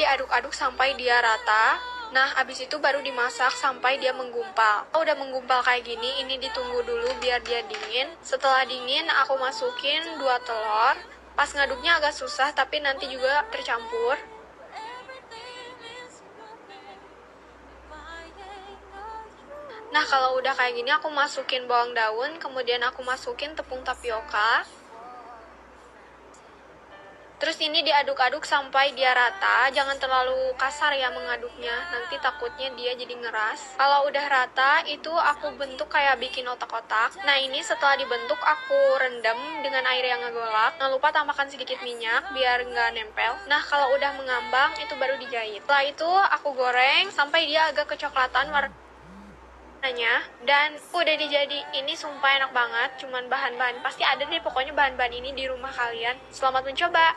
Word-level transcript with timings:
diaduk-aduk 0.00 0.56
sampai 0.56 0.96
dia 0.96 1.20
rata. 1.20 1.76
Nah, 2.10 2.26
abis 2.40 2.66
itu 2.66 2.74
baru 2.80 2.98
dimasak 3.04 3.54
sampai 3.54 4.00
dia 4.00 4.10
menggumpal. 4.16 4.88
Oh, 4.96 5.04
udah 5.04 5.14
menggumpal 5.14 5.62
kayak 5.62 5.86
gini, 5.86 6.24
ini 6.24 6.40
ditunggu 6.40 6.82
dulu 6.82 7.06
biar 7.22 7.38
dia 7.44 7.62
dingin. 7.68 8.08
Setelah 8.24 8.66
dingin, 8.66 9.06
aku 9.22 9.36
masukin 9.38 10.02
dua 10.18 10.40
telur. 10.42 10.96
Pas 11.38 11.46
ngaduknya 11.52 12.02
agak 12.02 12.16
susah, 12.16 12.50
tapi 12.50 12.82
nanti 12.82 13.06
juga 13.06 13.46
tercampur. 13.54 14.18
Nah, 19.90 20.04
kalau 20.06 20.38
udah 20.38 20.54
kayak 20.54 20.74
gini, 20.74 20.90
aku 20.90 21.10
masukin 21.14 21.70
bawang 21.70 21.94
daun, 21.94 22.38
kemudian 22.42 22.82
aku 22.82 23.06
masukin 23.06 23.54
tepung 23.54 23.86
tapioka. 23.86 24.66
Terus 27.40 27.56
ini 27.64 27.80
diaduk-aduk 27.80 28.44
sampai 28.44 28.92
dia 28.92 29.16
rata, 29.16 29.72
jangan 29.72 29.96
terlalu 29.96 30.52
kasar 30.60 30.92
ya 30.92 31.08
mengaduknya, 31.08 31.72
nanti 31.88 32.20
takutnya 32.20 32.68
dia 32.76 32.92
jadi 32.92 33.16
ngeras. 33.16 33.80
Kalau 33.80 34.04
udah 34.12 34.26
rata, 34.28 34.84
itu 34.84 35.08
aku 35.08 35.56
bentuk 35.56 35.88
kayak 35.88 36.20
bikin 36.20 36.44
otak-otak. 36.44 37.16
Nah 37.24 37.40
ini 37.40 37.64
setelah 37.64 37.96
dibentuk, 37.96 38.36
aku 38.36 38.76
rendam 39.00 39.40
dengan 39.64 39.88
air 39.88 40.04
yang 40.04 40.20
ngegolak. 40.20 40.76
Jangan 40.76 40.92
lupa 40.92 41.08
tambahkan 41.16 41.48
sedikit 41.48 41.80
minyak 41.80 42.28
biar 42.36 42.60
nggak 42.60 42.92
nempel. 42.92 43.32
Nah 43.48 43.64
kalau 43.64 43.88
udah 43.96 44.12
mengambang, 44.20 44.76
itu 44.76 44.92
baru 45.00 45.16
dijahit. 45.16 45.64
Setelah 45.64 45.84
itu 45.88 46.10
aku 46.36 46.52
goreng 46.52 47.08
sampai 47.08 47.48
dia 47.48 47.72
agak 47.72 47.88
kecoklatan 47.88 48.52
warna 48.52 48.89
warnanya 49.80 50.20
dan 50.44 50.76
udah 50.92 51.16
dijadi 51.16 51.56
ini 51.72 51.96
sumpah 51.96 52.36
enak 52.36 52.52
banget 52.52 53.00
cuman 53.00 53.24
bahan-bahan 53.32 53.80
pasti 53.80 54.04
ada 54.04 54.28
deh 54.28 54.36
pokoknya 54.44 54.76
bahan-bahan 54.76 55.08
ini 55.08 55.32
di 55.32 55.48
rumah 55.48 55.72
kalian. 55.72 56.20
Selamat 56.28 56.68
mencoba 56.68 57.16